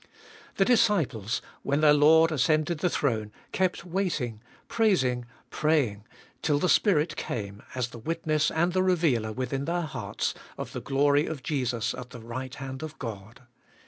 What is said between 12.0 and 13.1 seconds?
the right hand of